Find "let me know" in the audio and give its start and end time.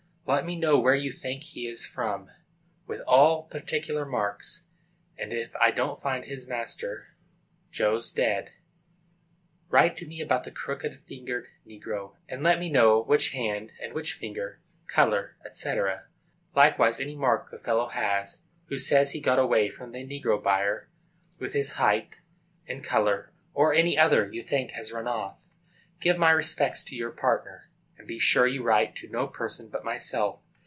0.27-0.79, 12.43-13.03